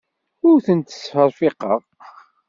Ur 0.47 0.57
tent-ttserfiqeɣ. 0.65 1.81